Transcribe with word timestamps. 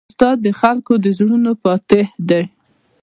استاد 0.09 0.37
د 0.45 0.47
خلکو 0.59 0.93
د 1.03 1.05
زړونو 1.17 1.51
فاتح 1.61 2.07
دی. 2.29 2.43